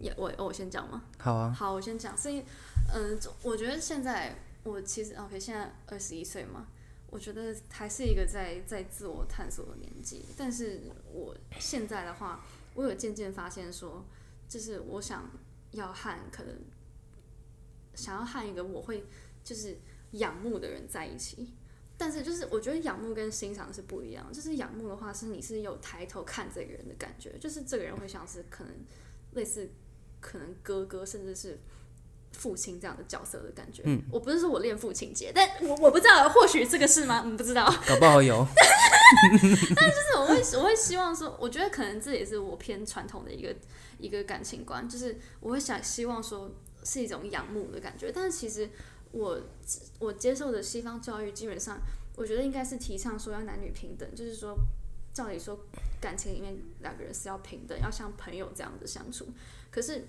[0.00, 1.04] 也我我先讲吗？
[1.18, 2.44] 好啊，好，我先讲，是因为，
[2.94, 4.34] 嗯、我觉得现在
[4.64, 6.66] 我其实 OK，现在二十一岁嘛，
[7.08, 10.24] 我觉得还是一个在在自我探索的年纪。
[10.36, 10.80] 但是
[11.12, 14.04] 我现在的话，我有渐渐发现说，
[14.48, 15.30] 就是我想
[15.72, 16.54] 要和可能
[17.94, 19.04] 想要和一个我会
[19.44, 19.78] 就是
[20.12, 21.52] 仰慕的人在一起。
[21.98, 28.72] 但是就是我觉得仰慕跟欣赏是不一样，就是仰慕的话是你是有抬头看这个人的感觉，就是这个人会像是可能
[29.32, 29.68] 类似
[30.20, 31.58] 可能哥哥甚至是
[32.32, 33.82] 父亲这样的角色的感觉。
[33.86, 37.22] 嗯，我不是说我恋父情节，但我我不知道，或许这个是吗？
[37.24, 37.64] 嗯，不知道。
[37.88, 38.46] 搞不好有，
[39.76, 43.54] 但就是我会我会希望说，我觉得可能这也是我偏传统的一个
[43.98, 46.50] 一个感情观，就是我会想希望说
[46.84, 48.70] 是一种仰慕的感觉，但是其实
[49.10, 49.40] 我
[49.98, 51.80] 我接受的西方教育基本上，
[52.16, 54.56] 我觉得应该是提倡说要男女平等，就是说
[55.20, 55.58] 照理说
[56.00, 59.26] 感情里面两个人是要平等，要像朋友这样子相处，
[59.70, 60.06] 可是。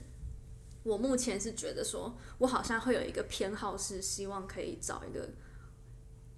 [0.84, 5.30] 我目前是觉得说，我好像会有一个偏好，是希望可以找一个，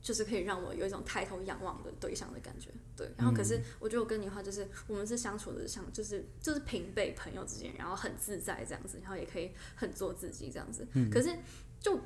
[0.01, 2.69] 就是可以让我有一种抬头仰望的对象的感觉。
[2.93, 10.86] 对，然后可是我觉得我跟你的话，就是我们是相处的像，就是就是平辈朋友之间，然后很自在这样子，然后也可以很做自己这样子。
[11.09, 11.33] 可是
[11.79, 11.97] 就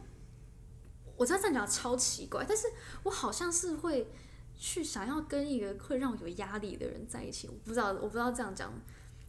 [1.16, 2.68] 我知道这样讲超奇怪，但是
[3.02, 4.12] 我好像是会
[4.58, 7.48] 去想要跟一个会让我有压力的人在一起。
[7.48, 8.74] 我不知道，我不知道这样讲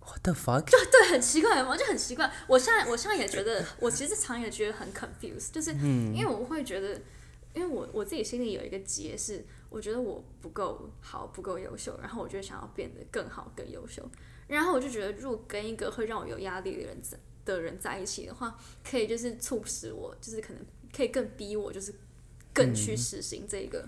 [0.00, 0.64] What the fuck？
[0.64, 1.76] 对，很奇怪吗？
[1.76, 2.32] 就很奇怪。
[2.46, 7.00] 我现在我现在也觉得，我其实常也觉得很 confused，就是嗯因为我会觉得，
[7.54, 14.02] 因为我我自己心里有一个结是，我觉得我不够好，不够优秀，然后我就想要变得更好、更优秀。
[14.46, 21.94] 然后我就觉得，如果跟一个会让我有压力的人在的人在一起的话，可以就是促使我，就是可能可以更逼我，就是
[22.54, 23.86] 更去实行这个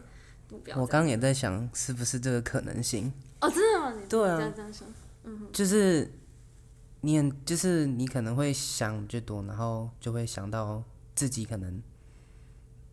[0.50, 0.76] 目标。
[0.78, 3.12] 我刚刚也在想，是不是这个可能性？
[3.40, 3.94] 哦，真的吗？
[3.98, 4.88] 你对啊这样这样想，
[5.24, 6.12] 嗯，就是
[7.00, 10.82] 你很，就是你可能会想最多，然后就会想到
[11.14, 11.82] 自己可能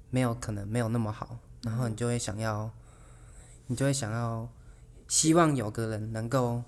[0.10, 2.72] 没有，可能没有那么好，然后你就会想要，
[3.68, 4.50] 你就会想要，
[5.08, 6.64] 希望有个人能够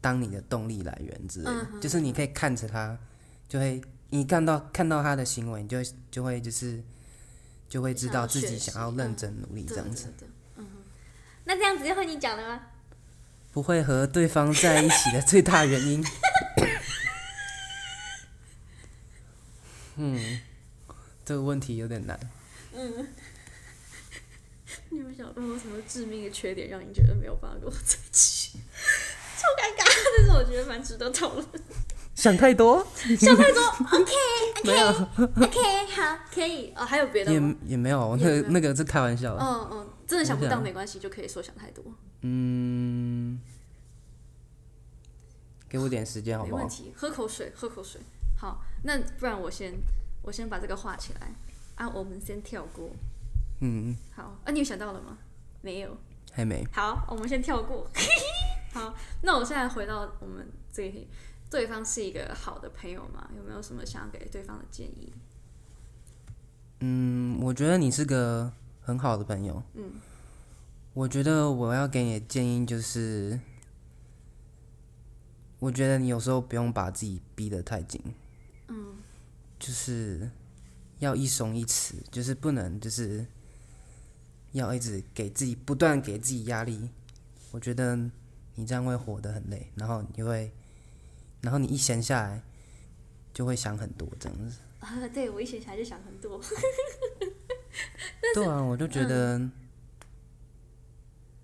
[0.00, 2.96] 当你的动力来源之类的，嗯就是你可以看着他，
[3.48, 3.80] 就会
[4.10, 6.80] 你看到看到他的行为，你就会就会就是
[7.68, 10.12] 就会知道自己想要认真努力这样子，
[10.56, 10.66] 嗯。
[11.44, 12.60] 那这样子就会你讲的吗？
[13.52, 16.04] 不会和对方在一起的最大原因。
[19.96, 20.40] 嗯，
[21.24, 22.18] 这个问题有点难。
[22.72, 23.08] 嗯。
[24.90, 28.58] 你有没有想过有什么致命的缺点让你觉得没有办法跟我在一起？
[29.38, 29.84] 超尴尬，
[30.16, 31.46] 但是我觉得蛮值得讨论。
[32.14, 32.86] 想太多，
[33.18, 33.60] 想太多
[34.64, 36.72] OK，OK，OK，好，可以。
[36.76, 37.54] 哦，还有别的也吗？
[37.66, 39.42] 也没有，那个那个是开玩笑的。
[39.42, 41.84] 嗯嗯，真的想不到没关系，就可以说想太多，
[42.22, 43.40] 嗯，
[45.68, 46.56] 给我点时间好不好？
[46.56, 46.92] 没问题。
[46.96, 48.00] 喝口水，喝口水。
[48.38, 49.74] 好，那不然我先
[50.22, 51.32] 我先把这个画起来
[51.74, 52.90] 啊，我们先跳过。
[53.60, 55.18] 嗯，好，啊，你有想到了吗？
[55.62, 55.96] 没有。
[56.32, 56.66] 还没。
[56.72, 57.88] 好，我们先跳过。
[58.72, 61.08] 好，那我现在回到我们这一题，
[61.54, 63.30] 对方是一个好的朋友吗？
[63.36, 65.12] 有没有什么想要给对方的建议？
[66.80, 69.62] 嗯，我觉得你是个很好的朋友。
[69.74, 69.92] 嗯，
[70.94, 73.38] 我觉得我要给你的建议就是，
[75.60, 78.02] 我觉得你有时候不用把自己逼得太紧。
[78.66, 78.96] 嗯，
[79.60, 80.28] 就是
[80.98, 83.24] 要一松一弛，就是不能就是
[84.50, 86.90] 要一直给自己不断给自己压力。
[87.52, 87.94] 我觉得
[88.56, 90.52] 你这样会活得很累，然后你会，
[91.44, 92.42] 然后你一闲下来
[93.32, 94.56] 就会想很多这样子。
[94.80, 96.42] 啊，对我一闲下来就想很多。
[98.34, 99.38] 对啊，我就觉得，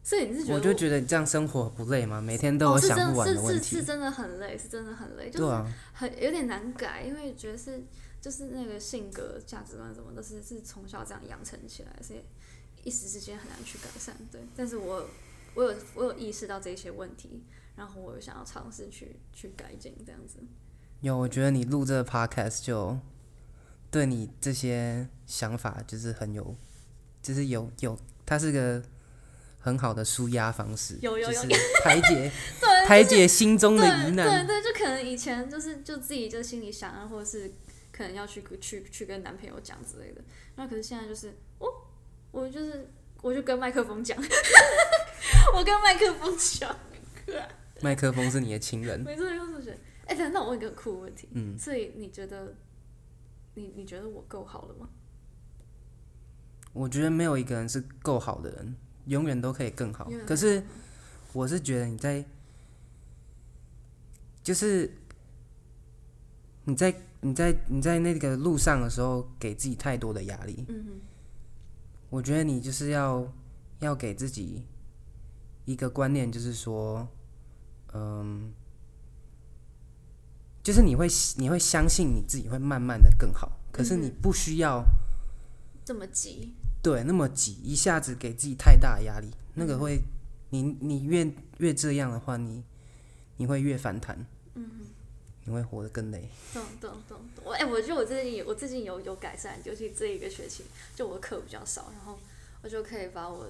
[0.02, 2.20] 所以你是觉得我就觉得你这样生活不累吗？
[2.20, 3.84] 每天都有想真不完的问是是。
[3.84, 7.82] 真的很累，是真的很累，就是对啊，很有点难改，因为觉得是
[8.20, 12.20] 就是那个性格、价值观什么都是是从小这样养成起来，所以
[12.82, 14.14] 一时之间很难去改善。
[14.30, 15.08] 对，但是我
[15.54, 17.42] 我有我有意识到这些问题，
[17.80, 20.36] 然后我有想要尝试去去改进这样子。
[21.00, 22.98] 有，我觉得你录这个 podcast 就
[23.90, 26.54] 对你这些想法就是很有，
[27.22, 28.82] 就是有有，它是个
[29.58, 31.48] 很好的舒压方式，有有有就是
[31.82, 32.30] 排解
[32.86, 34.46] 排解心中的疑难。
[34.46, 37.50] 对对，就可能以前就是就自己就心里想啊，或者是
[37.90, 40.20] 可能要去去去跟男朋友讲之类的，
[40.56, 41.66] 那可是现在就是哦，
[42.30, 42.90] 我就是
[43.22, 44.22] 我就跟麦克风讲，
[45.56, 46.76] 我跟麦克风讲，
[47.82, 52.54] 麦克风是你的情人，没错，就是觉得，哎，等等我问一个酷的问题，嗯，所以你觉得
[53.54, 54.88] 你你觉得我够好了吗？
[56.72, 60.08] 我觉得没有一个人是够好的人，永远都可以更好。
[60.26, 60.62] 可是
[61.32, 62.24] 我是觉得你在，
[64.42, 64.88] 就是
[66.64, 70.64] 你在你在你在那个路上的时候，给自己太多的压力。
[72.08, 73.32] 我觉得你就是要
[73.80, 74.64] 要给自己
[75.64, 77.08] 一个观念，就是说，
[77.92, 78.52] 嗯，
[80.62, 84.84] 就是你会你会相信你自己会慢慢的更好，可是你嗯不需要
[85.84, 90.02] 这么急，对那么急，一下子给自己太大的压力，那个嗯会
[90.50, 92.62] 你你越越这样的话，你
[93.36, 94.70] 你会越反弹，嗯。
[95.46, 96.28] 你会活得更累。
[96.52, 102.18] 懂懂懂懂，我哎、我觉得我最近有我最近有有改善，尤其这一个学期，就我的课比较少，然后
[102.62, 103.48] 我就可以把我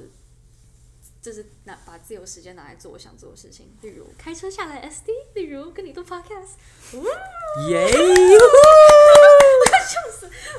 [1.20, 6.56] 就是拿把自由时间拿来做我想做的事情，例如开车下来 SD，例如跟你做 podcast，
[7.68, 7.87] 耶！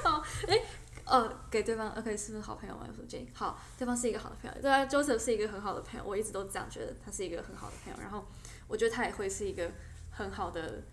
[0.03, 0.61] 哦，哎、
[1.05, 2.85] 呃，给对方 OK 是不是好朋友嘛？
[2.87, 3.29] 有什么建议？
[3.33, 8.25] 好，对方是一个好的朋友，对啊，Joseph 是一个很好的朋友，我一直都这样觉得他是一个很好的朋友，然后
[8.67, 9.71] 我觉得他也会是一个
[10.11, 10.83] 很好的。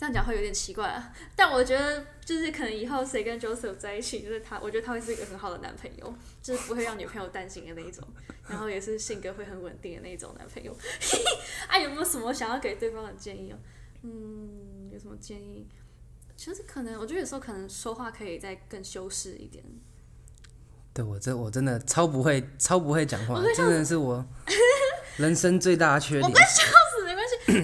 [0.00, 8.02] 这样讲会有点奇怪啊，但我觉得就是可能以后谁跟 Joseph 在一起，就是他，我觉得他会是一个很好的男朋友，就是不会让女朋友担心的那一种，
[8.48, 10.74] 然后也是性格会很稳定的那一种男朋友。
[11.68, 13.58] 啊，有没有什么想要给对方的建议哦？
[14.04, 15.68] 嗯，有什么建议？
[16.34, 19.62] 其实可能，我觉得有时候可能说话可以再更修饰一点。
[20.94, 24.26] 对我这我真的超不会超不会讲话真的是我
[25.18, 26.32] 人生最大的缺点。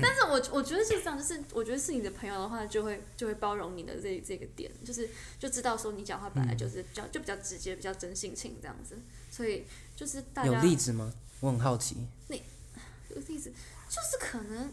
[0.03, 5.09] 但是我我觉得是这样，就是我觉得是你的朋友的话，就会就会包容你的这这个点，就是
[5.39, 8.99] 就知道说你讲话本来就是比较就比较直接，比较真性情这样子，
[9.31, 9.65] 所以
[9.95, 11.13] 就是大家有例子吗？
[11.41, 12.07] 我很好奇。
[12.29, 13.53] 那有例子，
[13.89, 14.73] 就是可能，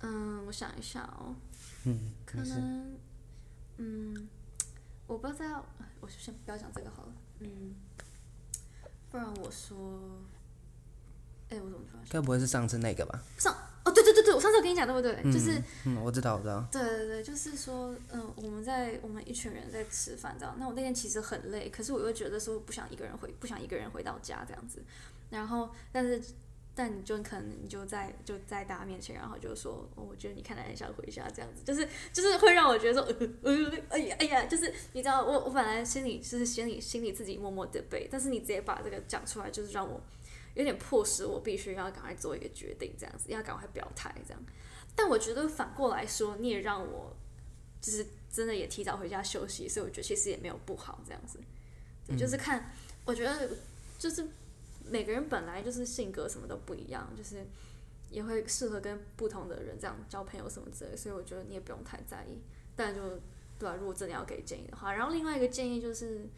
[0.00, 1.34] 嗯，我想一下哦，
[1.84, 2.38] 嗯，可。
[2.38, 2.98] 能，
[3.78, 4.28] 嗯，
[5.06, 5.66] 我不知道，
[6.00, 7.74] 我就先不要讲这个好了，嗯，
[9.10, 10.22] 不然我说，
[11.50, 12.04] 哎、我怎么突然？
[12.08, 13.22] 该不会是上次那个吧？
[13.38, 15.18] 上哦，对对对对，我上次有跟你讲对不对？
[15.22, 16.64] 嗯就是，嗯，我知道，我知道。
[16.70, 24.82] 对对对，就是说，嗯、我们在我们一群人在吃饭这样，那我那天其实很累，可是我又觉得说不想一个人回，不想一个人回到家这样子，
[25.30, 26.22] 然后但是。
[26.72, 33.02] 但你就可能你就在就在大家面前，然后就说，哦，我觉得你看来很想回家这样子，就是就是会让我觉得说，
[33.42, 40.00] 呃呃，哎呀哎呀，就是你知道，我我本来心里就是心里心里自己默默的背，但是你直接把这个讲出来，就是让我
[40.54, 44.42] 有点迫使我必须要赶快做一个决定，这样子要赶快表态这样。
[44.94, 47.16] 但我觉得反过来说，你也让我
[47.80, 51.38] 就是真的也提早回家休息，所以我觉得其实也没有不好这样子。
[52.06, 52.72] 对，就是看，
[53.04, 53.50] 我觉得
[53.98, 54.28] 就是
[54.84, 57.46] 每个人本来就是性格什么都不一样，就是
[58.10, 62.40] 也会适合跟不同的人这样交朋友什么之类，所以我觉得你也不用太在意。
[62.74, 63.20] 但就
[63.58, 66.28] 对啊，如果真的要给建议的话，然后另外一个建议就是，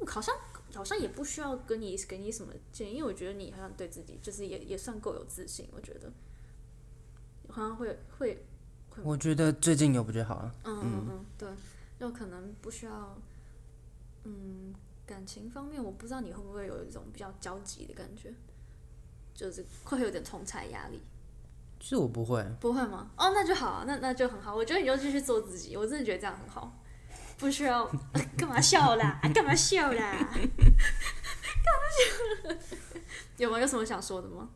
[0.00, 0.34] 嗯好像
[0.78, 6.08] 好像也不需要跟你给你什么建议，因为我觉得你好像对自己就是也也算够有自信，我觉得
[7.48, 8.46] 好像会会
[9.02, 10.54] 我觉得最近有比较好啊。
[10.62, 11.48] 嗯嗯嗯，对，
[11.98, 13.18] 就可能不需要，
[14.22, 14.72] 嗯，
[15.04, 18.32] 感情方面我不知道你会不会有一种比较焦急的感觉，
[19.34, 21.02] 就是会有点同才压力，
[21.80, 23.10] 其实我不会，不会吗？
[23.16, 26.80] 哦，那就好啊，那那就很好，我觉得你就继续做自己，我真的觉得这样很好，
[27.38, 27.88] 不需要
[28.36, 32.54] 干嘛笑啦，啊 干嘛笑啦， 干嘛笑？
[33.36, 33.60] 有吗？
[33.60, 34.48] 有什么想说的吗？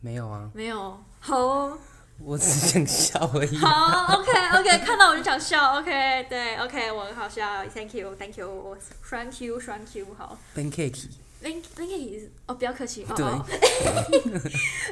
[0.00, 1.78] 没有啊，没有，好哦。
[2.20, 3.56] 我只是想笑而已。
[3.56, 13.44] 好，OK OK，看到我就想笑，OK，对，OK，我很好笑，Thank you，Thank you，Thank you，Thank you，好 Thank you，哦，不要客气，哦对哦，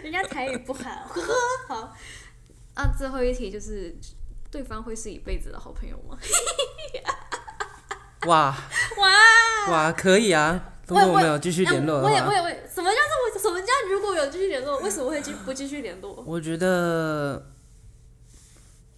[0.03, 0.91] 人家台语不好，
[1.69, 1.95] 好，
[2.75, 3.95] 啊，最后一题就是，
[4.51, 6.19] 对方会是一辈子的好朋友吗？
[8.29, 8.57] 哇
[8.99, 10.69] 哇，哇，可以啊。
[10.87, 16.23] 如果我们有继续联络的话，哎我也我也我也，什么叫做我什么叫如果有继续联络，为什么会继不继续联络？
[16.27, 17.51] 我觉得，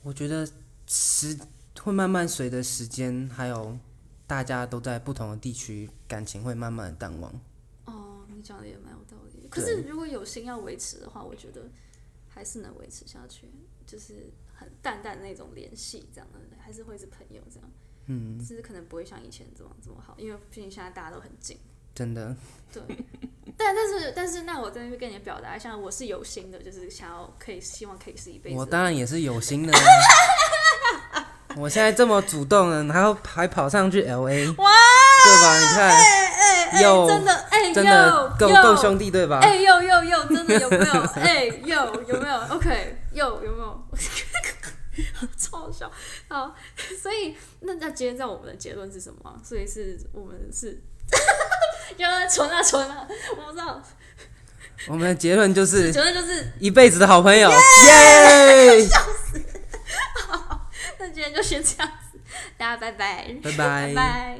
[0.02, 0.46] 我觉得
[0.88, 1.38] 时
[1.80, 3.78] 会慢慢随着时间，还有
[4.26, 7.32] 大家都在不同的地区，感情会慢慢的淡忘。
[7.84, 9.46] 哦，你讲的也蛮有道理。
[9.48, 11.62] 可是如果有心要维持的话，我觉得
[12.28, 13.48] 还是能维持下去，
[13.86, 17.70] 就是很淡淡那种联系，这样的还是会是朋友这样。
[18.06, 21.58] 嗯，只是可能不会像以前这么这么好，因为毕竟现在大家都很近。
[21.94, 22.34] 真的，
[22.72, 22.82] 对，
[23.56, 28.56] 但但是但是，那我在那边跟你表达一下，我是有心的，就是想要可以希望可以是一辈子。
[28.56, 29.80] 我当然也是有心的啊。
[31.56, 34.70] 我现在这么主动了，然后还跑上去 L A，哇，
[35.24, 35.60] 对吧？
[35.60, 39.38] 你看，哎哎哎，有真的哎，真的够够兄弟，对吧？
[39.40, 41.00] 哎，有有有，真的有没有？
[41.14, 43.88] 哎，有有没有？OK，有有没有？
[45.38, 45.92] 超好笑。
[46.28, 46.54] 好，
[47.00, 49.40] 所以那那今天在我们的结论是什么啊？
[49.44, 50.80] 所以是我们是，
[51.96, 53.06] 就存啊存啊，
[53.36, 53.82] 我不知道，
[54.88, 57.56] 我们的结论就是结论就是，一辈子的好朋友，耶！
[60.98, 62.18] 那今天就先这样子，
[62.56, 64.38] 大家拜拜，拜拜拜拜。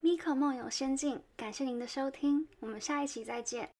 [0.00, 3.70] 咪可梦游仙境，感谢您的收听，我们下一期再见。